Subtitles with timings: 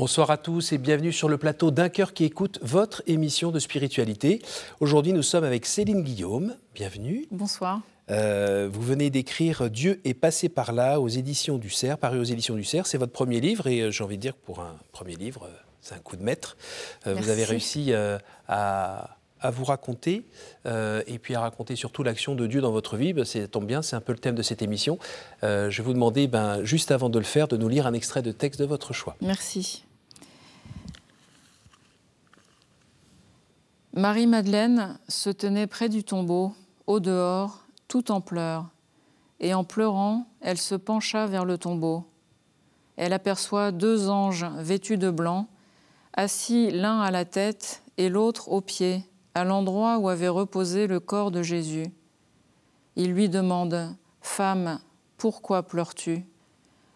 [0.00, 3.58] Bonsoir à tous et bienvenue sur le plateau d'un cœur qui écoute votre émission de
[3.58, 4.40] spiritualité.
[4.80, 6.56] Aujourd'hui, nous sommes avec Céline Guillaume.
[6.74, 7.26] Bienvenue.
[7.30, 7.82] Bonsoir.
[8.10, 12.24] Euh, vous venez d'écrire Dieu est passé par là aux éditions du Cerf, paru aux
[12.24, 12.86] éditions du Cerf.
[12.86, 15.42] C'est votre premier livre et euh, j'ai envie de dire que pour un premier livre,
[15.44, 16.56] euh, c'est un coup de maître.
[17.04, 17.92] vous avez réussi
[18.48, 19.18] à,
[19.52, 20.24] vous raconter
[20.66, 23.12] et puis à raconter surtout l'action de Dieu dans votre vie.
[23.12, 24.98] Ben, ça tombe bien, c'est un peu le thème de cette émission.
[25.42, 28.22] je vais vous demander, ben, juste avant de le faire, de nous lire un extrait
[28.22, 29.16] de texte de votre choix.
[29.20, 29.84] Merci.
[34.00, 36.54] Marie-Madeleine se tenait près du tombeau,
[36.86, 38.64] au dehors, tout en pleurs,
[39.40, 42.06] et en pleurant, elle se pencha vers le tombeau.
[42.96, 45.48] Elle aperçoit deux anges vêtus de blanc,
[46.14, 50.98] assis l'un à la tête et l'autre aux pieds, à l'endroit où avait reposé le
[50.98, 51.92] corps de Jésus.
[52.96, 54.80] Il lui demande Femme,
[55.18, 56.24] pourquoi pleures-tu?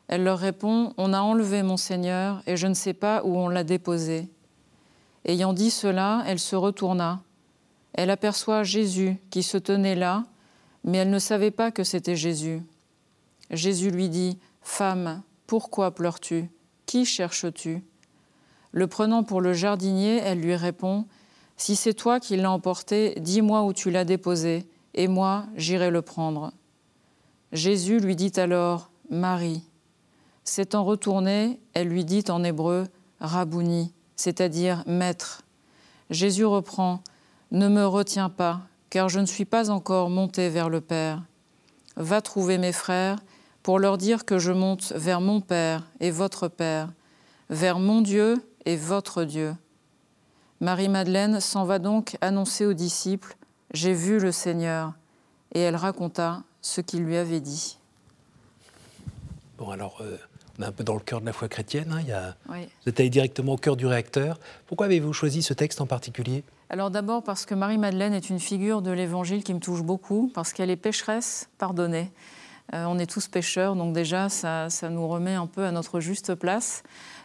[0.09, 3.49] Elle leur répond On a enlevé mon Seigneur et je ne sais pas où on
[3.49, 4.31] l'a déposé.
[5.25, 7.23] Ayant dit cela, elle se retourna.
[7.95, 10.25] Elle aperçoit Jésus qui se tenait là,
[10.83, 12.63] mais elle ne savait pas que c'était Jésus.
[13.51, 16.51] Jésus lui dit, Femme, pourquoi pleures-tu?
[16.87, 17.83] Qui cherches-tu?
[18.73, 21.07] Le prenant pour le jardinier, elle lui répond,
[21.57, 26.03] Si c'est toi qui l'as emporté, dis-moi où tu l'as déposé, et moi j'irai le
[26.03, 26.53] prendre.
[27.53, 29.63] Jésus lui dit alors, Marie.
[30.43, 32.87] S'étant retournée, elle lui dit en hébreu,
[33.21, 35.43] Rabouni, c'est-à-dire Maître.
[36.11, 37.03] Jésus reprend,
[37.51, 41.23] Ne me retiens pas, car je ne suis pas encore monté vers le Père.
[41.97, 43.19] Va trouver mes frères
[43.63, 46.93] pour leur dire que je monte vers mon Père et votre Père,
[47.51, 49.55] vers mon Dieu et votre Dieu.
[50.61, 53.37] Marie-Madeleine s'en va donc annoncer aux disciples,
[53.73, 54.93] J'ai vu le Seigneur,
[55.53, 57.79] et elle raconta ce qu'il lui avait dit.
[59.59, 60.17] Bon alors, euh,
[60.59, 61.93] on est un peu dans le cœur de la foi chrétienne.
[61.93, 62.37] Hein, il y a...
[62.49, 64.39] Vous êtes allé directement au cœur du réacteur.
[64.67, 66.45] Pourquoi avez-vous choisi ce texte en particulier?
[66.71, 70.53] Alors d'abord parce que Marie-Madeleine est une figure de l'Évangile qui me touche beaucoup, parce
[70.53, 72.11] qu'elle est pécheresse pardonnée.
[72.73, 76.01] Euh, on est tous pécheurs, donc déjà ça, ça, nous remet un peu à notre
[76.01, 76.83] juste place.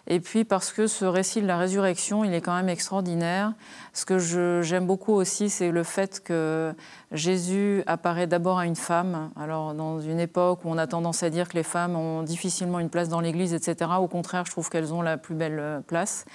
[0.07, 3.53] Et puis parce que ce récit de la résurrection, il est quand même extraordinaire.
[3.93, 4.17] Ce que
[4.61, 6.73] j'aime beaucoup aussi, c'est le fait que
[7.11, 9.29] Jésus apparaît d'abord à une femme.
[9.39, 12.79] Alors dans une époque où on a tendance à dire que les femmes ont difficilement
[12.79, 13.91] une place dans l'Église, etc.
[13.99, 16.25] Au contraire, je trouve qu'elles ont la plus belle place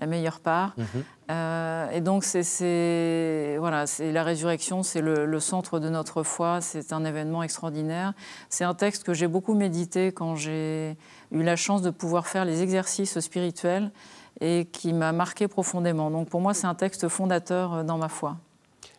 [0.00, 0.74] la meilleure part.
[0.76, 0.86] Mhm.
[1.30, 7.04] Euh, et donc, c'est voilà, la résurrection, c'est le, centre de notre foi, c'est un
[7.04, 8.14] événement extraordinaire.
[8.48, 10.96] C'est un texte que j'ai beaucoup médité quand j'ai
[11.30, 13.92] eu la chance de pouvoir faire les exercices spirituels
[14.40, 16.10] et qui m'a marqué profondément.
[16.10, 18.36] Donc, pour moi, c'est un texte fondateur euh, dans ma foi.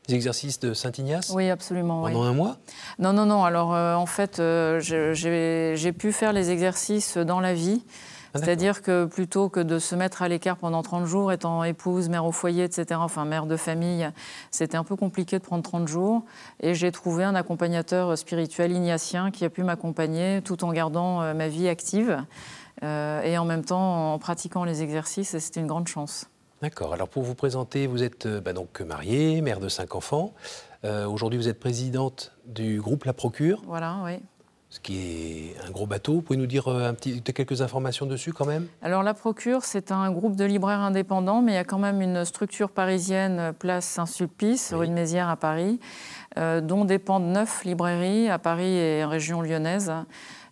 [0.08, 2.04] Les exercices de Saint Ignace Oui, absolument.
[2.04, 2.58] Pendant un mois
[2.98, 3.44] Non, non, non.
[3.44, 4.42] Alors, euh, en fait,
[4.80, 7.84] j'ai pu faire les exercices dans la vie.
[8.34, 12.08] Ah, C'est-à-dire que plutôt que de se mettre à l'écart pendant 30 jours, étant épouse,
[12.08, 14.10] mère au foyer, etc., enfin mère de famille,
[14.52, 16.24] c'était un peu compliqué de prendre 30 jours.
[16.62, 21.34] Et j'ai trouvé un accompagnateur spirituel ignatien qui a pu m'accompagner tout en gardant euh,
[21.34, 22.24] ma vie active
[22.84, 25.34] euh, et en même temps en pratiquant les exercices.
[25.34, 26.28] Et c'était une grande chance.
[26.62, 26.94] D'accord.
[26.94, 30.34] Alors pour vous présenter, vous êtes euh, bah, donc mariée, mère de cinq enfants.
[30.84, 33.62] Aujourd'hui, vous êtes présidente du groupe La Procure.
[33.68, 34.20] Voilà, oui
[34.72, 36.14] ce qui est un gros bateau.
[36.14, 38.68] Vous pouvez nous dire euh, un petit, quelques informations dessus quand même?
[38.82, 42.02] Alors la Procure, c'est un groupe de libraires indépendants, mais il y a quand même
[42.02, 45.82] une structure parisienne, place Saint-Sulpice, rue de Mézières à Paris,
[46.38, 49.92] euh, dont dépendent neuf librairies à Paris et en région lyonnaise.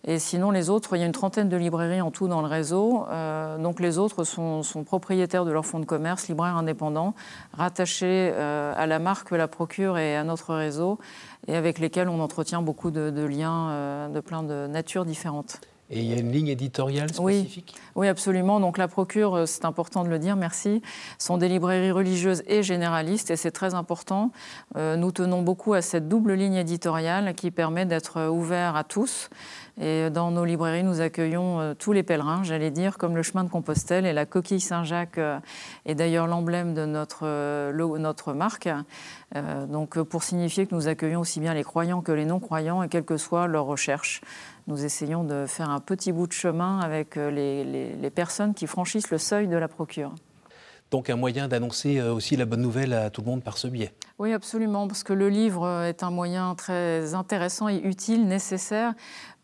[0.05, 2.47] Et sinon, les autres, il y a une trentaine de librairies en tout dans le
[2.47, 3.05] réseau.
[3.09, 7.13] Euh, donc les autres sont, propriétaires de leur fonds de commerce, libraires indépendants,
[7.53, 10.99] rattachés à la marque La Procure et à notre réseau
[11.47, 15.61] et avec lesquels on entretient beaucoup de, liens euh, de plein de natures différentes.
[15.89, 18.61] Et il y a une ligne éditoriale spécifique oui, absolument.
[18.61, 20.81] Donc la Procure, euh, c'est important de le dire, merci,
[21.17, 24.31] sont des librairies religieuses et généralistes, et c'est très important.
[24.77, 29.29] Euh, nous tenons beaucoup à cette double ligne éditoriale qui permet d'être ouvert à tous.
[29.81, 33.49] Et dans nos librairies, nous accueillons tous les pèlerins, j'allais dire, comme le chemin de
[33.49, 35.21] Compostelle et la coquille Saint-Jacques
[35.85, 38.67] est d'ailleurs l'emblème de notre, notre marque.
[39.35, 42.89] Euh, donc pour signifier que nous accueillons aussi bien les croyants que les non-croyants et
[42.89, 44.21] quelle que soit leur recherche.
[44.69, 49.11] Nous essayons de faire un petit bout de chemin avec euh, les, personnes qui franchissent
[49.11, 50.13] le seuil de la procure.
[50.91, 53.67] Donc un moyen d'annoncer euh, aussi la bonne nouvelle à tout le monde par ce
[53.67, 53.93] biais.
[54.19, 58.93] Oui, absolument, parce que le livre est un moyen très intéressant et utile, nécessaire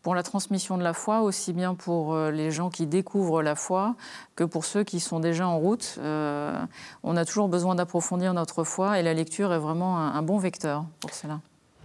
[0.06, 3.56] pour la transmission de la foi, aussi bien pour euh, les gens qui découvrent la
[3.56, 3.96] foi
[4.36, 5.96] que pour ceux qui sont déjà en route.
[5.98, 6.56] Euh,
[7.02, 10.84] on a toujours besoin d'approfondir notre foi et la lecture est vraiment un, bon vecteur
[11.00, 11.40] pour cela.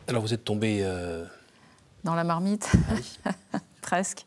[0.07, 0.81] Alors vous êtes tombé...
[0.83, 1.25] Euh,
[2.03, 2.71] Dans la marmite
[3.25, 4.25] ah presque.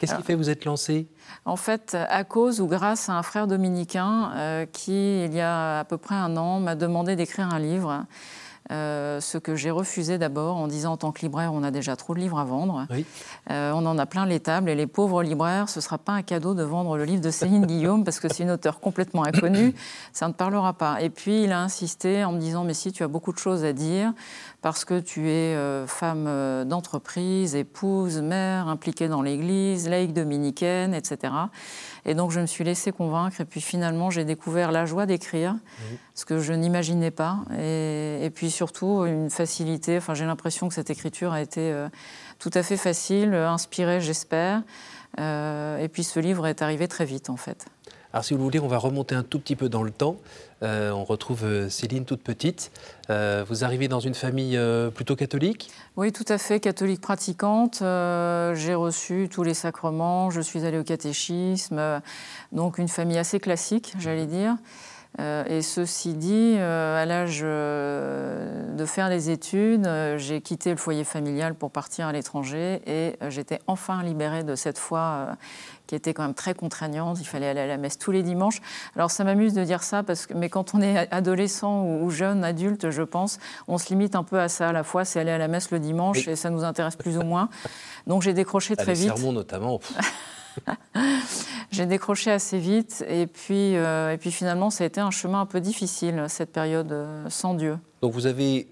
[0.00, 1.08] Qu'est-ce qui fait que vous êtes lancée
[1.44, 5.84] En fait, à cause ou grâce à un frère dominicain qui, il y a à
[5.84, 8.06] peu près un an, m'a demandé d'écrire un livre
[8.70, 11.96] euh, ce que j'ai refusé d'abord en disant en tant que libraire, on a déjà
[11.96, 12.86] trop de livres à vendre.
[13.50, 16.12] Euh, on en a plein les tables et les pauvres libraires, ce ne sera pas
[16.12, 19.24] un cadeau de vendre le livre de Céline Guillaume parce que c'est une auteure complètement
[19.24, 19.74] inconnue,
[20.12, 21.02] ça ne parlera pas.
[21.02, 23.64] Et puis il a insisté en me disant mais si tu as beaucoup de choses
[23.64, 24.12] à dire
[24.62, 31.34] parce que tu es euh, femme d'entreprise, épouse, mère, impliquée dans l'Église, laïque dominicaine, etc.
[32.06, 35.56] Et donc je me suis laissée convaincre et puis finalement j'ai découvert la joie d'écrire,
[36.14, 37.38] ce que je n'imaginais pas.
[37.60, 41.88] Et, puis surtout une facilité, enfin j'ai l'impression que cette écriture a été euh,
[42.38, 44.62] tout à fait facile, inspirée j'espère.
[45.20, 47.66] Euh, et puis ce livre est arrivé très vite en fait.
[48.12, 50.16] Alors si vous voulez, on va remonter un tout petit peu dans le temps.
[50.62, 52.70] Euh, on retrouve euh, Céline toute petite.
[53.08, 54.58] Euh, vous arrivez dans une famille
[54.94, 55.70] plutôt catholique?
[55.96, 57.78] Oui, tout à fait, catholique pratiquante.
[57.80, 62.00] J'ai reçu tous les sacrements, je suis allée au catéchisme,
[62.52, 64.56] donc une famille assez classique, j'allais dire.
[65.18, 71.70] Et ceci dit, à l'âge de faire les études, j'ai quitté le foyer familial pour
[71.70, 75.36] partir à l'étranger et j'étais enfin libérée de cette foi
[75.92, 77.18] qui était quand même très contraignante.
[77.20, 78.62] Il fallait aller à la messe tous les dimanches.
[78.96, 82.44] Alors ça m'amuse de dire ça, parce que, mais quand on est adolescent ou, jeune,
[82.44, 83.38] adulte, je pense,
[83.68, 85.70] on se limite un peu à ça à la fois, c'est aller à la messe
[85.70, 87.50] le dimanche et, ça nous intéresse plus ou moins.
[88.06, 89.02] Donc j'ai décroché très vite.
[89.02, 89.80] Les sermons notamment.
[91.70, 95.40] j'ai décroché assez vite et puis, euh, et puis finalement ça a été un chemin
[95.40, 97.78] un peu difficile, cette période euh, sans Dieu.
[98.00, 98.68] Donc vous avez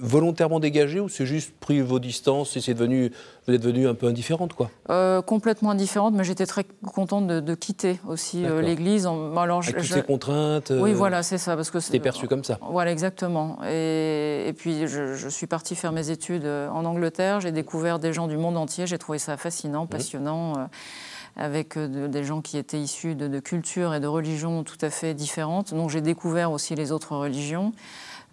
[0.00, 3.12] volontairement dégagé ou c'est juste pris vos distances et c'est devenu,
[3.46, 4.70] vous êtes devenue un peu indifférente quoi?
[4.88, 6.64] Euh, Complètement indifférente, mais j'étais très
[6.94, 9.06] contente de, quitter aussi euh, l'Église.
[9.06, 11.54] Alors, Avec toutes ces contraintes Oui, euh, voilà, c'est ça.
[11.56, 12.58] Parce que c'était perçu comme ça.
[12.62, 13.58] Voilà, exactement.
[13.64, 18.36] Et, puis je, suis partie faire mes études en Angleterre, j'ai découvert des gens du
[18.36, 20.68] monde entier, j'ai trouvé ça fascinant, mmh.
[21.40, 25.14] Avec des gens qui étaient issus de, de cultures et de religions tout à fait
[25.14, 25.74] différentes.
[25.74, 27.72] Donc j'ai découvert aussi les autres religions.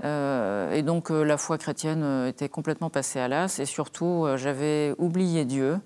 [0.04, 4.28] Euh, et donc euh, la foi chrétienne euh, était complètement passée à l'as et surtout
[4.36, 5.80] j'avais oublié Dieu.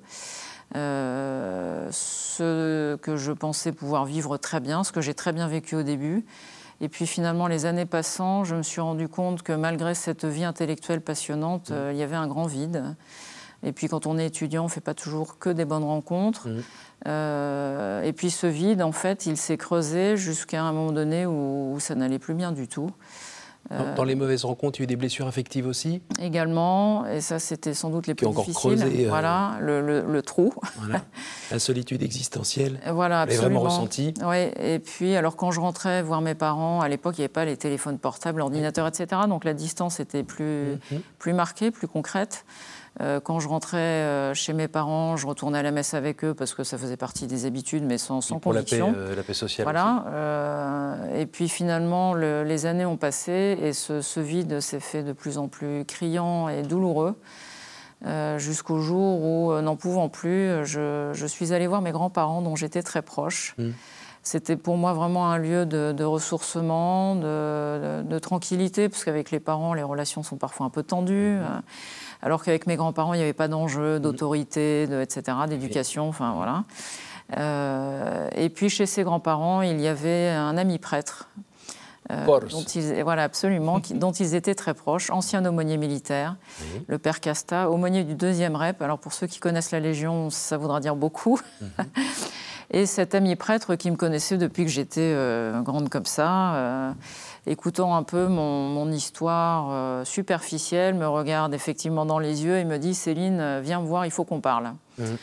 [0.74, 1.88] ce
[2.98, 6.26] que je pensais pouvoir vivre très bien, ce que j'ai très bien vécu au début.
[6.84, 10.44] Et puis finalement, les années passant, je me suis rendu compte que malgré cette vie
[10.44, 11.92] intellectuelle passionnante, mmh.
[11.92, 12.96] il y avait un grand vide.
[13.64, 16.48] Et puis quand on est étudiant, on ne fait pas toujours que des bonnes rencontres.
[16.48, 18.04] Mmh.
[18.04, 21.96] et puis ce vide, en fait, il s'est creusé jusqu'à un moment donné où ça
[21.96, 22.92] n'allait plus bien du tout.
[23.70, 27.40] Dans, les mauvaises rencontres, il y a eu des blessures affectives aussi Également, et ça
[27.40, 28.54] c'était sans doute les plus difficiles.
[28.54, 30.54] Creusé, euh, voilà, le, trou.
[31.52, 32.80] La solitude existentielle.
[32.92, 33.60] Voilà, absolument.
[33.60, 34.14] vraiment ressenti.
[34.26, 37.34] Oui, et puis alors quand je rentrais voir mes parents, à l'époque il n'y avait
[37.34, 39.22] pas les téléphones portables, l'ordinateur, etc.
[39.30, 41.02] Donc la distance était plus, mhm.
[41.18, 42.46] plus marquée, plus concrète.
[43.00, 46.34] Euh, quand je rentrais euh, chez mes parents, je retournais à la messe avec eux
[46.34, 48.88] parce que ça faisait partie des habitudes, mais sans, sans pour conviction.
[48.88, 49.64] La paix, euh, la paix sociale.
[49.64, 50.98] Voilà.
[51.16, 55.48] et puis finalement, les années ont passé et ce, vide s'est fait de plus en
[55.48, 57.16] plus criant et douloureux.
[58.38, 63.02] jusqu'au jour où, n'en pouvant plus, je, suis allée voir mes grands-parents dont j'étais très
[63.02, 63.56] proche.
[63.58, 63.70] Mmh.
[64.24, 69.84] C'était pour moi vraiment un lieu de, ressourcement, de, tranquillité, parce qu'avec les parents, les
[69.84, 71.38] relations sont parfois un peu tendues.
[71.38, 71.62] Mmh
[72.22, 74.00] alors qu'avec mes grands-parents, il n'y avait pas d'enjeu mhm.
[74.00, 76.64] d'autorité, etc., d'éducation, enfin voilà.
[77.38, 81.30] Euh, et puis chez ses grands-parents, il y avait un ami prêtre.
[82.10, 86.36] Euh, dont ils, voilà, absolument, dont ils étaient très proches, ancien aumônier militaire,
[86.88, 88.82] le père Casta, aumônier du deuxième REP.
[88.82, 91.40] Alors pour ceux qui connaissent la Légion, ça voudra dire beaucoup.
[91.62, 91.70] Mhm.
[92.72, 96.94] Et cet ami prêtre qui me connaissait depuis que j'étais euh, grande comme ça,
[97.48, 102.78] écoutant un peu mon, histoire euh, superficielle, me regarde effectivement dans les yeux et me
[102.78, 104.74] dit Céline, euh, viens me voir, il faut qu'on parle.
[104.98, 105.18] Mhm.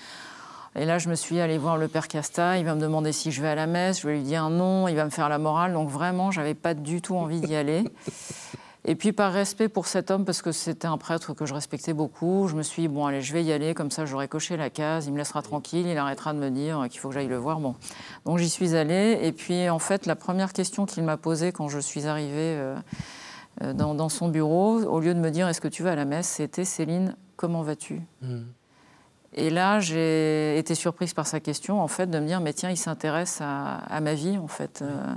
[0.77, 2.59] Et là, je me suis allée voir le père Casta.
[2.59, 4.03] Il va me demander si je vais à la messe.
[4.03, 4.87] Je vais lui dire non.
[4.87, 5.73] Il va me faire la morale.
[5.73, 7.85] Donc vraiment, j'avais pas du tout envie d'y aller.
[8.89, 11.93] Et puis par respect pour cet homme, parce que c'était un prêtre que je respectais
[11.93, 14.57] beaucoup, je me suis dit, bon allez, je vais y aller, comme ça j'aurai coché
[14.57, 17.29] la case, il me laissera tranquille, il arrêtera de me dire qu'il faut que j'aille
[17.29, 17.61] le voir.
[17.61, 17.75] Bon.
[18.25, 21.69] Donc j'y suis allée, et puis en fait, la première question qu'il m'a posée quand
[21.69, 22.77] je suis arrivée euh,
[23.61, 26.07] euh, dans, son bureau, au lieu de me dire, est-ce que tu vas à la
[26.07, 28.01] messe, c'était Céline, comment vas-tu?
[28.23, 28.45] Hmm.
[29.35, 32.71] Et là, j'ai été surprise par sa question, en fait, de me dire, mais tiens,
[32.71, 34.81] il s'intéresse à, ma vie, en fait.
[34.81, 35.15] Euh.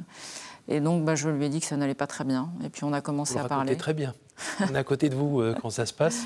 [0.68, 2.50] Et donc, bah, je lui ai dit que ça n'allait pas très bien.
[2.64, 3.76] Et puis, on a commencé à parler.
[3.78, 4.14] très bien.
[4.70, 6.24] On est à côté de vous euh, quand ça se passe.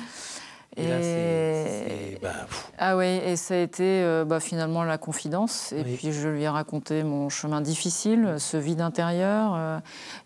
[0.78, 2.46] Et, là, c'est, bah,
[2.78, 5.72] ah oui, et ça a été euh, bah, finalement la confidence.
[5.72, 9.54] Et puis je lui ai raconté mon chemin difficile, ce vide intérieur.
[9.54, 9.78] Euh,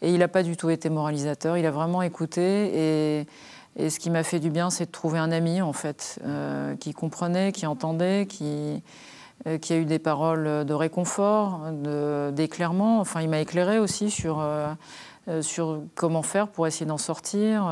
[0.02, 1.56] et il n'a pas du tout été moralisateur.
[1.56, 2.42] Il a vraiment écouté.
[2.74, 3.26] Et,
[3.76, 6.18] Et ce qui m'a fait du bien, c'est de trouver un ami, en fait,
[6.80, 8.82] qui comprenait, qui entendait, qui,
[9.61, 11.61] qui a eu des paroles de réconfort,
[12.32, 13.00] d'éclairement.
[13.00, 14.44] Enfin, il m'a éclairé aussi sur,
[15.40, 17.64] sur comment faire pour essayer d'en sortir.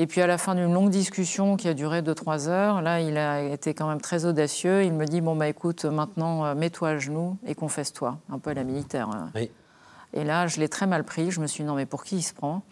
[0.00, 3.18] Et puis à la fin d'une longue discussion qui a duré 2-3 heures, là, il
[3.18, 4.82] a été quand même très audacieux.
[4.82, 8.16] Il me dit Bon, bah écoute, maintenant, euh, mets-toi à genoux et confesse-toi.
[8.32, 9.10] Un peu à la militaire.
[10.14, 11.30] Et là, je l'ai très mal pris.
[11.30, 12.62] Je me suis dit Non, mais pour qui il se prend?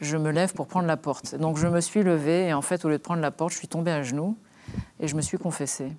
[0.00, 1.34] Je me lève pour prendre la porte.
[1.34, 3.58] Donc je me suis levée et en fait, au lieu de prendre la porte, je
[3.58, 4.34] suis tombée à genoux
[4.98, 5.92] et je me suis confessée.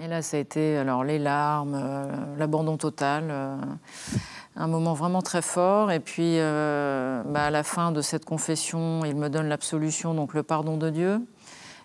[0.00, 3.28] Et là, ça a été alors les larmes, euh, l'abandon total.
[3.30, 3.56] Euh,
[4.56, 5.90] un moment vraiment très fort.
[5.90, 10.34] Et puis, euh, bah, à la fin de cette confession, il me donne l'absolution, donc
[10.34, 11.20] le pardon de Dieu.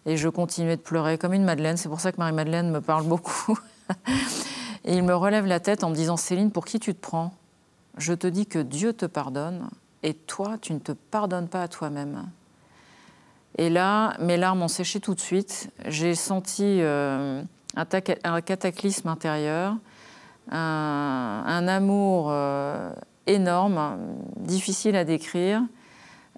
[0.05, 1.77] Et je continuais de pleurer comme une Madeleine.
[1.77, 3.57] C'est pour ça que Marie-Madeleine me parle beaucoup.
[4.85, 7.33] et il me relève la tête en me disant Céline, pour qui tu te prends?
[7.97, 9.69] Je te dis que Dieu te pardonne
[10.03, 12.25] et toi, tu ne te pardonnes pas à toi-même.
[13.57, 15.71] Et là, mes larmes ont séché tout de suite.
[15.85, 16.81] J'ai senti
[17.75, 19.75] un, cataclysme intérieur
[20.51, 22.91] un, amour euh,
[23.27, 23.97] énorme,
[24.37, 25.61] difficile à décrire,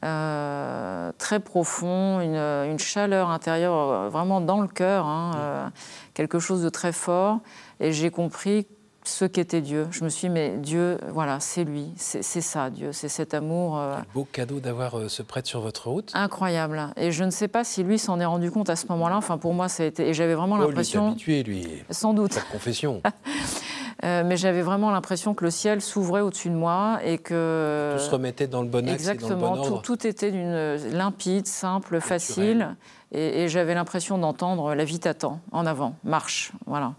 [0.05, 5.71] euh, très profond, une, chaleur intérieure euh, vraiment dans le cœur, hein,
[6.13, 7.39] quelque chose de très fort.
[7.79, 8.67] Et j'ai compris
[9.07, 9.87] ce qu'était Dieu.
[9.91, 13.77] Je me suis dit, mais Dieu, voilà, c'est lui, c'est ça, Dieu, c'est cet amour.
[13.77, 16.11] Un beau cadeau d'avoir ce prêtre sur votre route.
[16.13, 16.89] Incroyable.
[16.97, 19.17] Et je ne sais pas si lui s'en est rendu compte à ce moment-là.
[19.17, 20.09] Enfin, pour moi, ça a été.
[20.09, 21.09] Et j'avais vraiment oh, l'impression.
[21.09, 21.67] habitué, lui.
[21.89, 22.33] Sans doute.
[22.33, 23.01] Sa confession.
[24.03, 28.03] Euh, mais j'avais vraiment l'impression que le ciel s'ouvrait au-dessus de moi et que tout
[28.03, 29.81] se remettait dans le bon axe exactement, et dans le bon ordre.
[29.81, 32.75] Tout, tout était d'une limpide, simple, facile,
[33.13, 36.93] et, j'avais l'impression d'entendre la vie t'attend en avant, marche, voilà.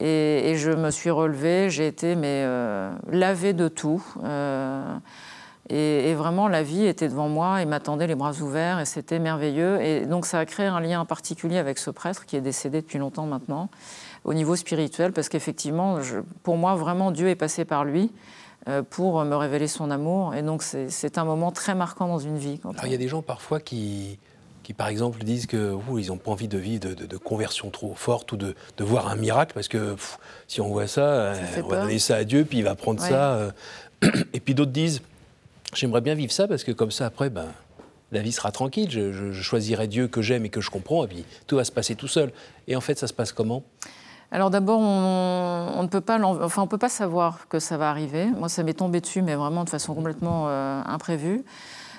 [0.00, 4.04] Et, je me suis relevée, j'ai été mais euh, lavée de tout.
[4.24, 4.98] Euh,
[5.68, 9.80] et, vraiment, la vie était devant moi et m'attendait les bras ouverts et c'était merveilleux.
[9.80, 12.98] Et donc, ça a créé un lien particulier avec ce prêtre qui est décédé depuis
[12.98, 13.68] longtemps maintenant
[14.26, 15.98] au niveau spirituel, parce qu'effectivement,
[16.42, 18.10] pour moi, vraiment, Dieu est passé par lui
[18.68, 20.34] euh, pour me révéler son amour.
[20.34, 22.60] Et donc, c'est un moment très marquant dans une vie.
[22.84, 24.18] il y a des gens parfois qui,
[24.64, 28.36] qui par exemple, disent qu'ils n'ont pas envie de vivre de, conversion trop forte ou
[28.36, 29.94] de, voir un miracle, parce que
[30.48, 33.00] si on voit ça, euh, on va donner ça à Dieu, puis il va prendre
[33.00, 33.34] ça.
[33.34, 33.50] Euh.
[34.34, 35.02] et puis d'autres disent,
[35.72, 37.46] j'aimerais bien vivre ça, parce que comme ça, après, ben,
[38.10, 41.06] la vie sera tranquille, je, je choisirai Dieu que j'aime et que je comprends, et
[41.06, 42.32] puis tout va se passer tout seul.
[42.66, 43.62] Et en fait, ça se passe comment?
[44.36, 48.26] Alors d'abord, on, ne peut pas, enfin, on peut pas savoir que ça va arriver.
[48.26, 51.42] Moi, ça m'est tombé dessus, mais vraiment de façon complètement euh, imprévue.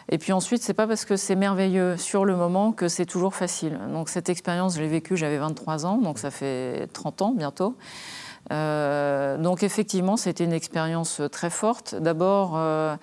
[0.09, 3.33] Et puis ensuite, c'est pas parce que c'est merveilleux sur le moment que c'est toujours
[3.33, 3.79] facile.
[3.91, 7.75] Donc cette expérience, je l'ai vécue, j'avais 23 ans, donc ça fait 30 ans bientôt.
[8.51, 11.95] Euh, donc effectivement, c'était une expérience très forte.
[11.95, 12.95] D'abord, euh, euh,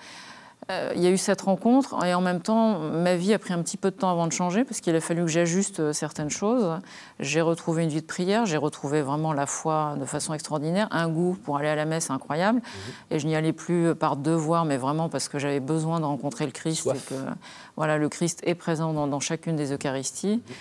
[0.69, 3.61] il y a eu cette rencontre et en même temps, ma vie a pris un
[3.61, 6.31] petit peu de temps avant de changer parce qu'il a fallu que j'ajuste euh, certaines
[6.31, 6.79] choses.
[7.19, 11.07] J'ai retrouvé une vie de prière, j'ai retrouvé vraiment la foi de façon extraordinaire, un
[11.07, 12.59] goût pour aller à la messe incroyable.
[12.59, 12.93] Mhm.
[13.11, 16.45] Et je n'y allais plus par devoir, mais vraiment parce que j'avais besoin de rencontrer
[16.45, 17.15] le Christ et que
[17.75, 20.37] voilà, le Christ est présent dans, chacune des Eucharisties.
[20.37, 20.53] Mhm.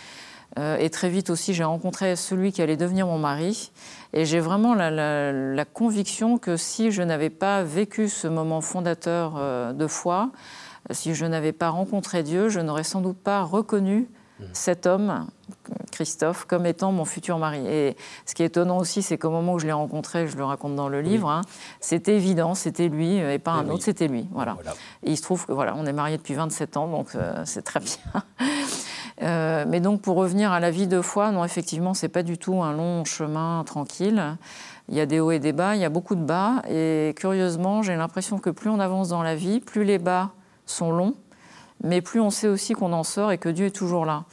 [0.58, 3.72] Euh, et très vite aussi, j'ai rencontré celui qui allait devenir mon mari.
[4.12, 9.72] Et j'ai vraiment la, conviction que si je n'avais pas vécu ce moment fondateur euh,
[9.72, 10.30] de foi,
[10.90, 14.08] si je n'avais pas rencontré Dieu, je n'aurais sans doute pas reconnu
[14.38, 14.44] mmh.
[14.52, 15.26] cet homme,
[15.90, 17.66] Christophe, comme étant mon futur mari.
[17.66, 17.96] Et
[18.26, 20.76] ce qui est étonnant aussi, c'est qu'au moment où je l'ai rencontré, je le raconte
[20.76, 21.40] dans le livre, hein,
[21.80, 24.26] c'était évident, c'était lui et pas un autre, c'était lui.
[24.32, 24.56] Voilà.
[25.02, 27.62] Et il se trouve que voilà, on est mariés depuis 27 ans, donc euh, c'est
[27.62, 28.22] très bien.
[29.22, 32.38] Euh, mais donc, pour revenir à la vie de foi, non, effectivement, c'est pas du
[32.38, 34.36] tout un long chemin tranquille.
[34.88, 36.62] Il y a des hauts et des bas, il y a beaucoup de bas.
[36.68, 40.32] Et curieusement, j'ai l'impression que plus on avance dans la vie, plus les bas
[40.66, 41.14] sont longs,
[41.82, 44.24] mais plus on sait aussi qu'on en sort et que Dieu est toujours là.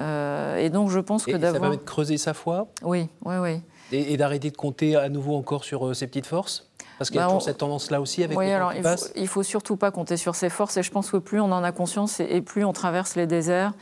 [0.00, 1.54] Euh, et donc, je pense que d'avoir.
[1.54, 2.68] Ça permet de creuser sa foi?
[2.82, 3.60] Oui, oui, oui.
[3.92, 6.69] Et, d'arrêter de compter à nouveau encore sur euh, ses petites forces?
[7.00, 9.26] Parce qu'il y a bah, toujours cette tendance-là aussi avec oui, alors, il Faut, il
[9.26, 10.76] faut surtout pas compter sur ses forces.
[10.76, 13.72] Et je pense que plus on en a conscience et, plus on traverse les déserts,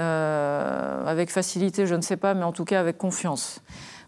[0.00, 3.60] euh, avec facilité, je ne sais pas, mais en tout cas avec confiance.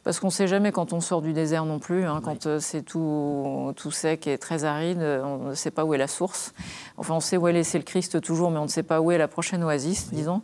[0.05, 2.59] Parce qu'on ne sait jamais quand on sort du désert non plus, hein, quand euh,
[2.59, 6.55] c'est tout, tout sec et très aride, on ne sait pas où est la source.
[6.97, 9.11] Enfin, on sait où est laissé le Christ toujours, mais on ne sait pas où
[9.11, 10.41] est la prochaine oasis, disons.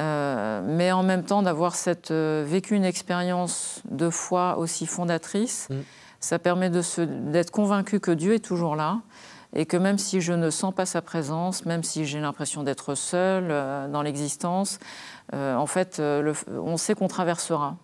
[0.00, 5.74] Euh, mais en même temps, d'avoir cette, vécu une expérience de foi aussi fondatrice, mm.
[6.24, 9.00] Ça permet d'être convaincu que Dieu est toujours là
[9.54, 12.94] et que même si je ne sens pas sa présence, même si j'ai l'impression d'être
[12.94, 14.78] seul euh, dans l'existence,
[15.34, 17.76] euh, en fait, euh, on sait qu'on traversera.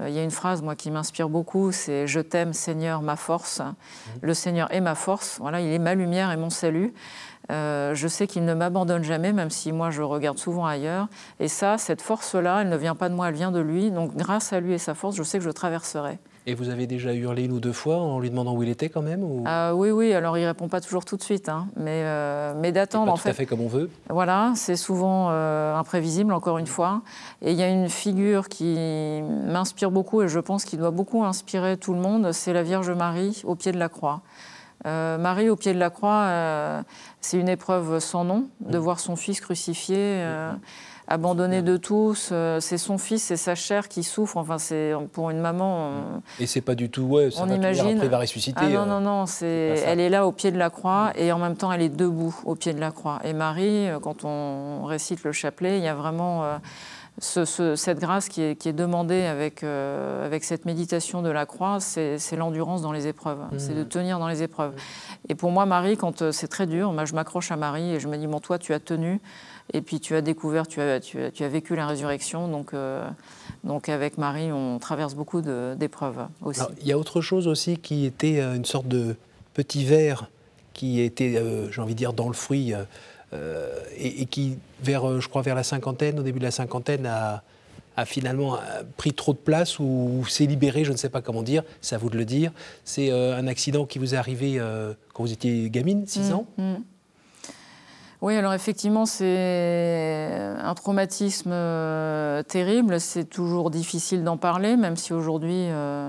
[0.00, 3.58] Il y a une phrase, moi, qui m'inspire beaucoup, c'est Je t'aime, Seigneur, ma force.
[3.58, 4.10] Mmh.
[4.22, 5.38] Le Seigneur est ma force.
[5.40, 6.94] Voilà, il est ma lumière et mon salut.
[7.50, 11.08] Euh, je sais qu'il ne m'abandonne jamais, même si moi je regarde souvent ailleurs.
[11.40, 13.90] Et ça, cette force-là, elle ne vient pas de moi, elle vient de lui.
[13.90, 16.18] Donc grâce à lui et sa force, je sais que je traverserai.
[16.44, 18.88] Et vous avez déjà hurlé une ou deux fois en lui demandant où il était
[18.88, 19.44] quand même ou...
[19.46, 22.72] Ah oui, oui, alors il répond pas toujours tout de suite, hein, mais, euh, mais
[22.72, 23.28] d'attendre en fait.
[23.28, 23.90] Tout à fait comme on veut.
[24.10, 27.02] Voilà, c'est souvent euh, imprévisible, encore une fois.
[27.42, 31.22] Et il y a une figure qui m'inspire beaucoup et je pense qu'il doit beaucoup
[31.22, 34.22] inspirer tout le monde, c'est la Vierge Marie au pied de la croix.
[34.84, 36.82] Euh, Marie au pied de la croix,
[37.20, 38.80] c'est une épreuve sans nom de mm.
[38.80, 40.24] voir son fils crucifié
[41.08, 42.30] abandonné de tous.
[42.32, 44.36] Euh, c'est son fils, c'est sa chair qui souffre.
[44.36, 46.20] Enfin, c'est pour une maman.
[46.38, 47.02] Et c'est pas du tout.
[47.02, 47.96] Ouais, ça on va imagine.
[47.96, 48.60] Après, va ressusciter.
[48.62, 49.26] Ah non, non, non.
[49.26, 51.88] C'est, elle est là au pied de la croix et en même temps, elle est
[51.88, 53.20] debout au pied de la croix.
[53.24, 56.44] Et Marie, euh, quand on récite le chapelet, il y a vraiment.
[56.44, 56.58] Euh,
[57.18, 62.92] cette grâce qui est, demandée avec, avec cette méditation de la croix, c'est, l'endurance dans
[62.92, 63.58] les épreuves, mmh.
[63.58, 64.72] c'est de tenir dans les épreuves.
[65.28, 68.16] Et pour moi, Marie, quand c'est très dur, je m'accroche à Marie et je me
[68.16, 69.20] dis, bon, toi, tu as tenu,
[69.72, 72.48] et puis tu as découvert, tu as, tu as, vécu la résurrection.
[72.48, 73.08] Donc, euh,
[73.64, 76.60] donc avec Marie, on traverse beaucoup d'épreuves aussi.
[76.80, 79.16] il y a autre chose aussi qui était euh, une sorte de
[79.54, 80.28] petit verre
[80.72, 82.72] qui était, euh, j'ai envie de dire, dans le fruit.
[83.98, 87.42] Et, qui, vers, je crois, vers la cinquantaine, au début de la cinquantaine, a,
[87.96, 88.58] a finalement
[88.96, 91.98] pris trop de place ou, s'est libéré, je ne sais pas comment dire, c'est à
[91.98, 92.52] vous de le dire.
[92.84, 94.60] C'est un accident qui vous est arrivé
[95.12, 96.74] quand vous étiez gamine, 6 mmh, ans mmh.
[98.22, 103.00] Oui, alors effectivement, c'est un traumatisme euh, terrible.
[103.00, 106.08] C'est toujours difficile d'en parler, même si aujourd'hui euh,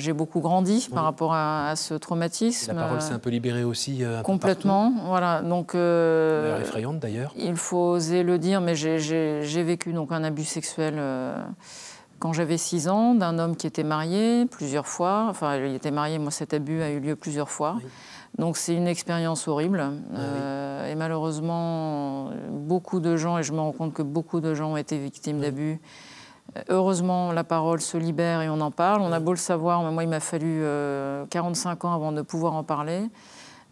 [0.00, 2.74] j'ai beaucoup grandi par rapport à, ce traumatisme.
[2.74, 4.04] La parole s'est un peu libérée aussi.
[4.04, 5.42] Euh, complètement, voilà.
[5.42, 7.32] Donc, effrayante d'ailleurs.
[7.36, 11.00] Il faut oser le dire, mais j'ai vécu donc un abus sexuel
[12.20, 15.26] quand j'avais 6 ans d'un homme qui était marié plusieurs fois.
[15.28, 17.78] Enfin, il était marié, moi cet abus a eu lieu plusieurs fois.
[18.38, 19.82] Donc c'est une expérience horrible.
[19.82, 24.54] Ah euh, et malheureusement, beaucoup de gens, et je me rends compte que beaucoup de
[24.54, 25.80] gens ont été victimes d'abus.
[26.56, 29.02] Euh, heureusement, la parole se libère et on en parle.
[29.02, 30.62] On a beau le savoir, mais moi, il m'a fallu
[31.30, 33.02] 45 euh, ans avant de pouvoir en parler.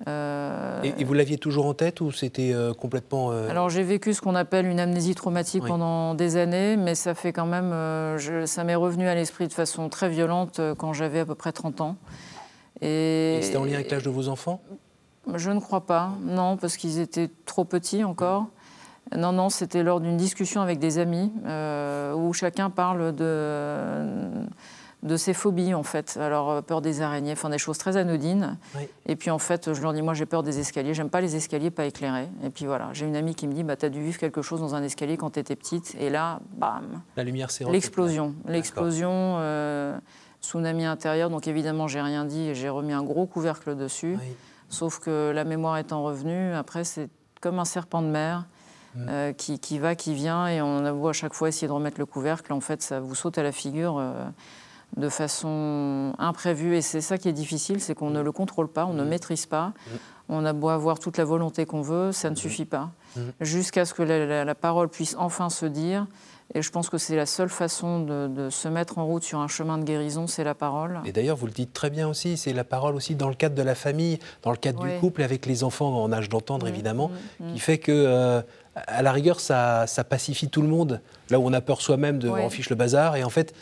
[0.06, 3.30] Et, vous l'aviez toujours en tête ou c'était complètement...
[3.30, 7.32] Alors j'ai vécu ce qu'on appelle une amnésie traumatique pendant des années, mais ça fait
[7.32, 7.74] quand même...
[8.46, 11.80] ça m'est revenu à l'esprit de façon très violente quand j'avais à peu près 30
[11.80, 11.96] ans.
[12.80, 14.60] Et, c'était en lien avec l'âge de vos enfants?
[15.34, 18.46] Je ne crois pas, non, parce qu'ils étaient trop petits encore.
[19.16, 24.28] Non, non, c'était lors d'une discussion avec des amis euh, où chacun parle de,
[25.02, 26.18] de ses phobies, en fait.
[26.20, 28.58] Alors, euh, peur des araignées, enfin des choses très anodines.
[29.06, 30.94] Et puis, en fait, je leur dis, moi, j'ai peur des escaliers.
[30.94, 32.28] J'aime pas les escaliers pas éclairés.
[32.44, 34.42] Et puis, voilà, j'ai une amie qui me dit, bah, tu as dû vivre quelque
[34.42, 35.96] chose dans un escalier quand tu étais petite.
[35.98, 38.34] Et là, bam La lumière s'est L'explosion.
[38.46, 39.36] L'explosion.
[39.38, 39.98] Euh,
[40.42, 41.30] tsunami intérieur.
[41.30, 44.16] Donc évidemment, j'ai rien dit et j'ai remis un gros couvercle dessus.
[44.68, 47.08] Sauf que la mémoire étant revenue, après, c'est
[47.40, 48.46] comme un serpent de mer.
[48.96, 51.72] Euh, qui, qui, va, qui vient, et on a beau à chaque fois essayer de
[51.72, 54.24] remettre le couvercle, en fait, ça vous saute à la figure euh,
[54.96, 56.76] de façon imprévue.
[56.76, 59.46] Et c'est ça qui est difficile, c'est qu'on ne le contrôle pas, on ne maîtrise
[59.46, 59.72] pas.
[60.28, 62.90] On a beau avoir toute la volonté qu'on veut, ça ne suffit pas.
[63.40, 66.06] Jusqu'à ce que la, parole puisse enfin se dire
[66.54, 69.48] et je pense que c'est la seule façon de, se mettre en route sur un
[69.48, 71.00] chemin de guérison, c'est la parole.
[71.04, 73.54] Et d'ailleurs, vous le dites très bien aussi, c'est la parole aussi dans le cadre
[73.54, 77.10] de la famille, dans le cadre du couple, avec les enfants en âge d'entendre, évidemment,
[77.40, 77.52] mm, mm.
[77.52, 78.40] qui fait que, euh,
[78.86, 81.00] à la rigueur, ça, ça, pacifie tout le monde.
[81.30, 82.48] Là où on a peur soi-même de ouais.
[82.50, 83.54] fiche le bazar, et en fait,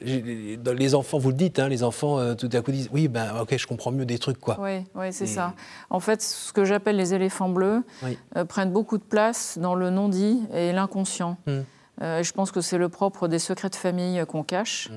[0.00, 3.40] les enfants, vous le dites, hein, les enfants euh, tout à coup disent oui, ben
[3.40, 4.56] ok, je comprends mieux des trucs quoi.
[4.60, 5.54] Oui, oui c'est ça.
[5.90, 7.82] En fait, ce que j'appelle les éléphants bleus
[8.36, 11.36] euh, prennent beaucoup de place dans le non-dit et l'inconscient.
[11.46, 11.60] Mm.
[12.00, 14.88] Euh, je pense que c'est le propre des secrets de famille qu'on cache.
[14.90, 14.94] Mm.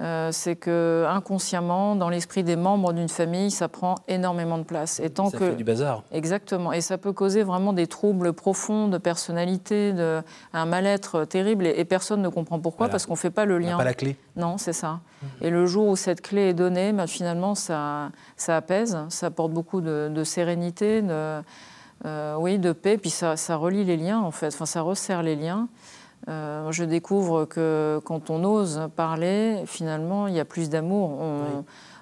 [0.00, 5.00] Euh, c'est que inconsciemment, dans l'esprit des membres d'une famille, ça prend énormément de place.
[5.00, 6.04] Et tant ça que fait du bazar.
[6.12, 10.22] Exactement, et ça peut causer vraiment des troubles profonds de personnalité, de...
[10.52, 13.76] un mal-être terrible, et, personne ne comprend pourquoi parce qu'on ne fait pas le lien.
[13.76, 14.16] pas la clé.
[14.36, 15.00] Non, c'est ça.
[15.00, 15.26] Mm.
[15.40, 19.50] Et le jour où cette clé est donnée, bah, finalement, ça, ça apaise, ça apporte
[19.50, 21.40] beaucoup de, sérénité, de,
[22.04, 24.54] euh, oui, de paix, puis ça, ça relie les liens en fait.
[24.54, 25.68] Enfin, ça resserre les liens.
[26.28, 31.18] Euh, je découvre que quand on ose parler, finalement, il y a plus d'amour.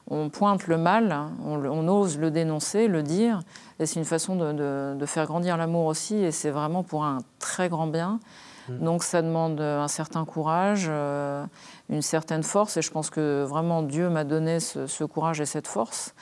[0.09, 3.41] On, pointe le mal, on, ose le dénoncer, le dire.
[3.81, 6.17] Et c'est une façon de, faire grandir l'amour aussi.
[6.17, 8.21] Et c'est vraiment pour un très grand bien.
[8.69, 8.85] Mm.
[8.85, 11.45] Donc ça demande un certain courage, euh,
[11.89, 12.77] une certaine force.
[12.77, 16.15] Et je pense que vraiment Dieu m'a donné ce, courage et cette force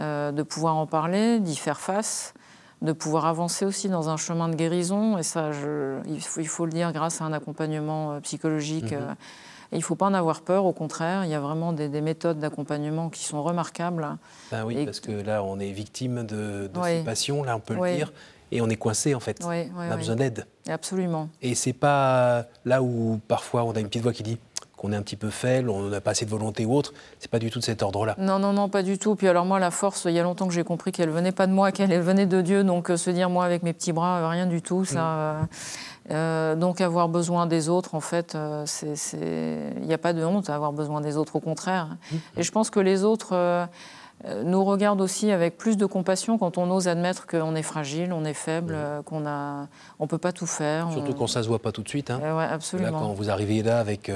[0.00, 2.34] euh, de pouvoir en parler, d'y faire face
[2.84, 5.18] de pouvoir avancer aussi dans un chemin de guérison.
[5.18, 5.50] Et ça,
[6.06, 8.92] il, faut, le dire, grâce à un accompagnement euh, psychologique.
[8.92, 8.98] Mhm.
[9.00, 9.14] Euh,
[9.72, 12.38] il ne faut pas en avoir peur, au contraire, il y a vraiment des, méthodes
[12.38, 14.06] d'accompagnement qui sont remarquables.
[14.52, 17.74] Ben oui, parce que là, on est victime de, de ces passions, là, on peut
[17.74, 18.12] le dire.
[18.52, 19.42] et on est coincé en fait.
[19.44, 20.46] Oui, on a besoin d'aide.
[20.68, 21.28] Absolument.
[21.42, 24.38] Et c'est pas là où parfois on a une petite voix qui dit
[24.84, 26.92] qu'on est un petit peu faible, on n'a pas assez de volonté ou autre.
[27.18, 28.14] C'est pas du tout de cet ordre-là.
[28.18, 29.14] Non, non, non, pas du tout.
[29.14, 31.46] Puis alors moi, la force, il y a longtemps que j'ai compris qu'elle venait pas
[31.46, 32.64] de moi, qu'elle venait de Dieu.
[32.64, 35.00] Donc euh, se dire moi avec mes petits bras, euh, rien du tout, ça.
[35.00, 35.48] Mm.
[36.10, 38.36] Euh, donc avoir besoin des autres, en fait,
[38.82, 41.96] il n'y a pas de honte à avoir besoin des autres, au contraire.
[42.12, 42.16] Mm.
[42.36, 43.66] Et je pense que les autres
[44.44, 48.24] nous regardent aussi avec plus de compassion quand on ose admettre qu'on est fragile, on
[48.24, 49.02] est faible, mm.
[49.04, 49.66] qu'on a,
[49.98, 50.90] on peut pas tout faire.
[50.92, 52.10] Surtout quand ça se voit pas tout de suite.
[52.10, 52.20] Hein.
[52.20, 52.90] ouais, absolument.
[52.90, 54.10] Là, quand vous arrivez là avec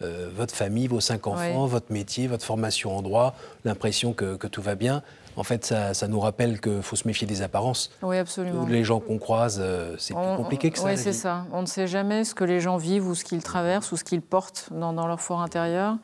[0.00, 3.34] euh, votre famille, vos cinq enfants, votre métier, votre formation en droit,
[3.64, 5.02] l'impression que, tout va bien.
[5.36, 7.90] En fait, ça, nous rappelle qu'il faut se méfier des apparences.
[8.02, 8.64] Oui, absolument.
[8.66, 10.84] Les gens qu'on croise, euh, c'est plus compliqué que ça.
[10.84, 11.46] Oui, c'est ça.
[11.52, 14.04] On ne sait jamais ce que les gens vivent ou ce qu'ils traversent ou ce
[14.04, 15.96] qu'ils portent dans, leur fort intérieur.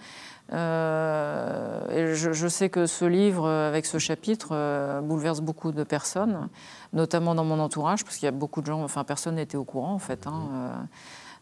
[0.52, 6.48] Euh, et je, sais que ce livre, avec ce chapitre, bouleverse beaucoup de personnes,
[6.92, 9.64] notamment dans mon entourage, parce qu'il y a beaucoup de gens, enfin personne n'était au
[9.64, 10.26] courant en fait.
[10.26, 10.86] Hein,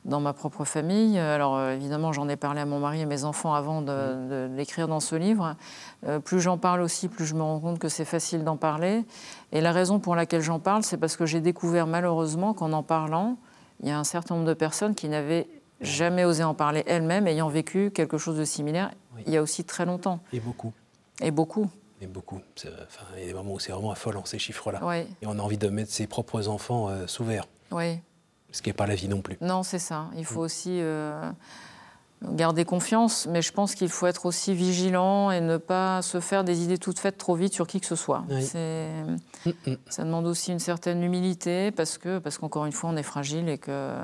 [0.05, 1.19] dans ma propre famille.
[1.19, 4.89] Alors euh, évidemment, j'en ai parlé à mon mari et mes enfants avant de, l'écrire
[4.89, 5.57] dans ce livre.
[6.07, 9.05] Euh, plus j'en parle aussi, plus je me rends compte que c'est facile d'en parler.
[9.53, 12.83] Et la raison pour laquelle j'en parle, c'est parce que j'ai découvert malheureusement qu'en en
[12.83, 13.37] parlant,
[13.83, 15.49] il y a un certain nombre de personnes qui n'avaient
[15.81, 18.91] jamais osé en parler elles-mêmes, ayant vécu quelque chose de similaire
[19.27, 20.21] il y a aussi très longtemps.
[20.33, 20.73] Et beaucoup.
[21.21, 21.71] Et beaucoup.
[22.01, 22.41] Et beaucoup.
[22.87, 24.81] Enfin, il y a des moments où c'est vraiment affolant ces chiffres-là.
[25.23, 27.47] Et on a envie de mettre ses propres enfants euh, sous verre.
[27.71, 28.01] Oui.
[28.53, 29.37] Ce qui n'est pas la vie non plus.
[29.41, 30.07] Non, c'est ça.
[30.17, 30.45] Il faut mm.
[30.45, 31.31] aussi euh,
[32.23, 36.45] garder confiance, mais je pense qu'il faut être aussi vigilant et ne pas se faire
[36.45, 38.25] des idées toutes faites trop vite sur qui que ce soit.
[38.29, 39.77] Mm, mm.
[39.89, 43.49] Ça demande aussi une certaine humilité parce que, parce qu'encore une fois, on est fragile
[43.49, 43.95] et que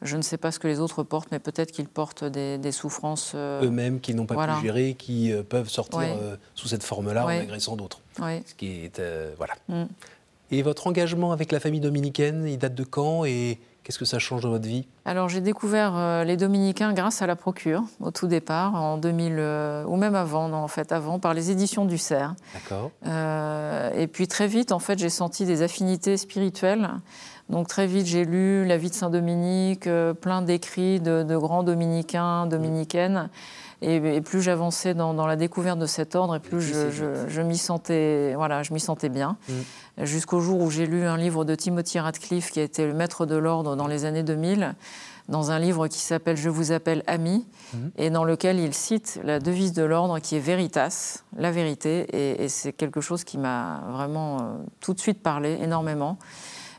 [0.00, 3.32] je ne sais pas ce que les autres portent, mais peut-être qu'ils portent des, souffrances.
[3.34, 6.16] Euh, Eux-mêmes, qui n'ont pas pu gérer, qui euh, peuvent sortir
[6.54, 8.00] sous cette forme-là en agressant d'autres.
[8.18, 9.02] Ce qui est.
[9.36, 9.54] voilà.
[10.52, 14.20] Et votre engagement avec la famille dominicaine, il date de quand et Qu'est-ce que ça
[14.20, 14.86] change dans votre vie?
[15.04, 19.34] Alors j'ai découvert euh, les dominicains grâce à la procure au tout départ, en 2000,
[19.38, 22.34] euh, ou même avant, non, en fait avant, par les éditions du Cerf.
[22.54, 22.92] D'accord.
[23.06, 26.90] Euh, et puis très vite, en fait, j'ai senti des affinités spirituelles.
[27.48, 29.88] Donc très vite, j'ai lu La vie de Saint-Dominique,
[30.20, 33.30] plein d'écrits de, grands dominicains, dominicaines.
[33.82, 38.62] Et, plus j'avançais dans, la découverte de cet ordre, et plus je, m'y sentais, voilà,
[38.62, 39.36] je m'y sentais bien.
[39.48, 40.04] Mm.
[40.04, 43.26] Jusqu'au jour où j'ai lu un livre de Timothy Radcliffe, qui a été le maître
[43.26, 44.74] de l'ordre dans les années 2000,
[45.28, 47.78] dans un livre qui s'appelle Je vous appelle ami, mm.
[47.98, 52.48] et dans lequel il cite la devise de l'ordre qui est Veritas, la vérité, et,
[52.48, 54.42] c'est quelque chose qui m'a vraiment euh,
[54.80, 56.18] tout de suite parlé énormément.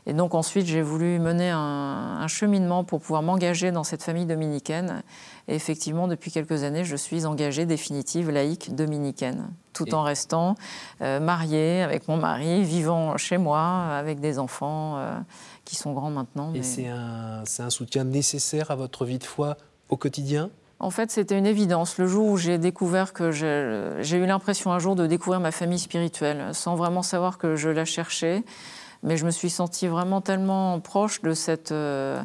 [0.06, 5.02] Et donc ensuite, j'ai voulu mener un, cheminement pour pouvoir m'engager dans cette famille dominicaine.
[5.48, 10.56] Et effectivement, depuis quelques années, je suis engagée définitive laïque dominicaine, tout en restant
[11.00, 15.18] euh, mariée avec mon mari, vivant chez moi, avec des enfants euh,
[15.64, 16.52] qui sont grands maintenant.
[16.54, 19.56] Et c'est un, un soutien nécessaire à votre vie de foi
[19.88, 20.50] au quotidien?
[20.80, 21.98] En fait, c'était une évidence.
[21.98, 25.78] Le jour où j'ai découvert que j'ai eu l'impression un jour de découvrir ma famille
[25.78, 28.42] spirituelle, sans vraiment savoir que je la cherchais,
[29.04, 32.20] mais je me suis sentie vraiment tellement proche de, cette, euh,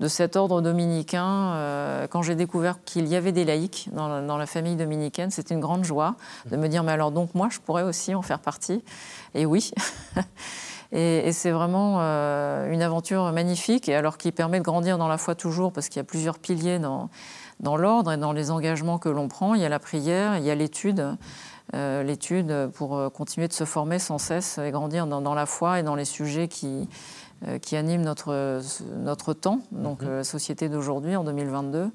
[0.00, 1.52] de cet ordre dominicain.
[1.52, 5.54] Euh, quand j'ai découvert qu'il y avait des laïcs dans, dans la famille dominicaine, c'était
[5.54, 6.16] une grande joie
[6.50, 8.82] de me dire, mais alors donc moi, je pourrais aussi en faire partie?
[9.34, 9.72] Et oui.
[10.92, 15.08] et, et c'est vraiment euh, une aventure magnifique, et alors qui permet de grandir dans
[15.08, 17.10] la foi toujours, parce qu'il y a plusieurs piliers dans,
[17.60, 19.54] dans l'ordre et dans les engagements que l'on prend.
[19.54, 21.16] Il y a la prière, il y a l'étude.
[21.74, 25.80] Euh, l'étude pour euh, continuer de se former sans cesse et grandir dans, la foi
[25.80, 26.86] et dans les sujets qui,
[27.48, 28.60] euh, qui animent notre,
[28.98, 30.16] notre temps, donc mhm.
[30.16, 31.90] la société d'aujourd'hui en 2022.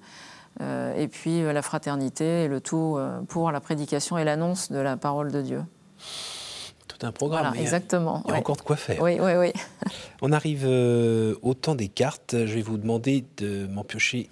[0.97, 5.31] et puis la fraternité et le tout pour la prédication et l'annonce de la parole
[5.31, 5.63] de Dieu.
[6.87, 7.45] Tout un programme.
[7.49, 8.23] Voilà, exactement.
[8.25, 8.99] Il y a encore de quoi faire.
[8.99, 9.53] Oui, oui, oui.
[10.23, 12.33] On arrive au temps des cartes.
[12.33, 14.31] Je vais vous demander de m'en piocher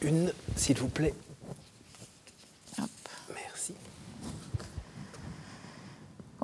[0.00, 1.12] une, s'il vous plaît.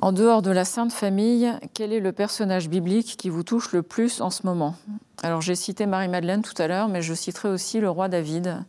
[0.03, 3.83] En dehors de la Sainte Famille, quel est le personnage biblique qui vous touche le
[3.83, 4.75] plus en ce moment?
[5.21, 8.65] Alors j'ai cité Marie-Madeleine tout à l'heure, mais je citerai aussi le roi David.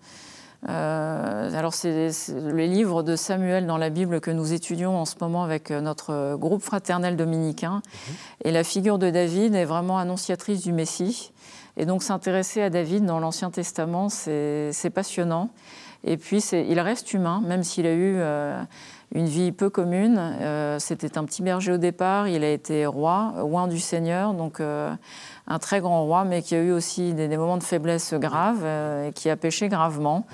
[0.68, 5.16] Euh, alors c'est les livres de Samuel dans la Bible que nous étudions en ce
[5.20, 7.83] moment avec notre groupe fraternel dominicain.
[7.83, 8.14] Mhm.
[8.44, 11.33] Et la figure de David est vraiment annonciatrice du Messie.
[11.76, 15.50] Et donc s'intéresser à David dans l'Ancien Testament, c'est passionnant.
[16.04, 18.16] Et puis il reste humain, même s'il a eu...
[18.18, 18.62] Euh,
[19.14, 20.16] une vie peu commune.
[20.18, 24.58] Euh, c'était un petit berger au départ, il a été roi, roi du Seigneur, donc
[24.58, 24.92] euh,
[25.46, 29.12] un très grand roi, mais qui a eu aussi des, moments de faiblesse graves, et
[29.12, 30.26] qui a péché gravement,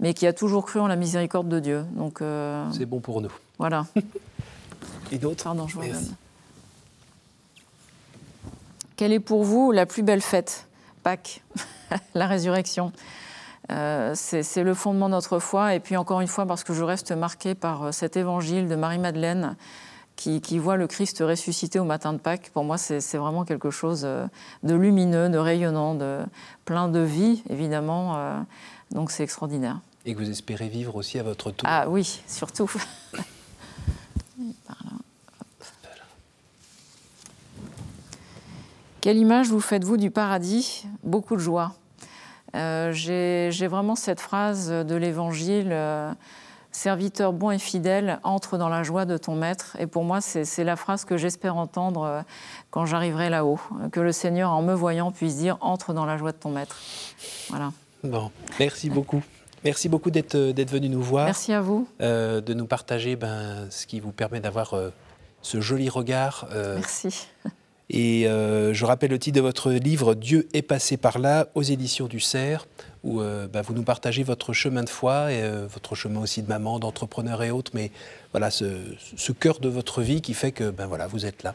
[0.00, 1.84] mais qui a toujours cru en la miséricorde de Dieu.
[1.94, 2.22] Donc
[2.72, 3.32] c'est bon pour nous.
[3.58, 3.86] Voilà.
[5.12, 5.44] et d'autres?
[5.44, 5.82] Pardon, je vous
[8.96, 10.65] Quelle est pour vous la plus belle fête?
[11.06, 11.44] Pâques,
[12.14, 12.90] la résurrection.
[13.70, 15.76] Euh, c'est le fondement de notre foi.
[15.76, 18.74] Et puis encore une fois, parce que je reste marquée par euh, cet évangile de
[18.74, 19.54] Marie-Madeleine
[20.16, 22.50] qui, voit le Christ ressuscité au matin de Pâques.
[22.52, 24.26] Pour moi, c'est vraiment quelque chose euh,
[24.64, 26.18] de lumineux, de rayonnant, de
[26.64, 28.44] plein de vie, évidemment.
[28.90, 29.78] Donc c'est extraordinaire.
[30.06, 31.68] Et que vous espérez vivre aussi à votre tour.
[31.70, 32.72] Ah oui, surtout.
[39.06, 40.84] Quelle image vous faites-vous du paradis?
[41.04, 41.74] Beaucoup de joie.
[42.56, 46.12] Euh, j'ai vraiment cette phrase de l'Évangile euh,
[46.72, 49.76] Serviteur bon et fidèle, entre dans la joie de ton maître.
[49.78, 52.22] Et pour moi, c'est la phrase que j'espère entendre euh,
[52.72, 53.60] quand j'arriverai là-haut.
[53.92, 56.76] Que le Seigneur, en me voyant, puisse dire Entre dans la joie de ton maître.
[57.48, 57.70] Voilà.
[58.02, 59.22] Bon, merci beaucoup.
[59.62, 61.26] Merci beaucoup d'être venu nous voir.
[61.26, 61.86] Merci à vous.
[62.00, 64.74] de nous partager ben, ce qui vous permet d'avoir
[65.42, 66.48] ce joli regard.
[66.74, 67.28] merci
[67.88, 71.62] et euh, je rappelle le titre de votre livre Dieu est passé par là aux
[71.62, 72.66] éditions du Cerf,
[73.04, 76.42] où euh, bah, vous nous partagez votre chemin de foi et euh, votre chemin aussi
[76.42, 77.92] de maman, d'entrepreneur et autres, mais
[78.32, 78.66] voilà ce,
[79.38, 81.54] cœur de votre vie qui fait que ben voilà vous êtes là.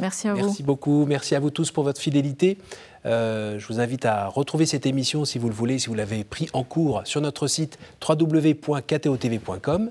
[0.00, 0.46] Merci à vous.
[0.46, 1.06] Merci beaucoup.
[1.06, 2.58] Merci à vous tous pour votre fidélité.
[3.04, 6.48] je vous invite à retrouver cette émission si vous le voulez, si vous l'avez pris
[6.52, 9.90] en cours sur notre site www.ktotv.com.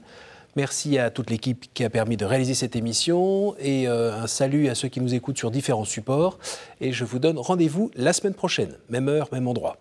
[0.58, 4.70] Merci à toute l'équipe qui a permis de réaliser cette émission et euh, un salut
[4.70, 6.40] à ceux qui nous écoutent sur différents supports.
[6.82, 9.78] Et je vous donne rendez-vous la semaine prochaine, même heure, même endroit.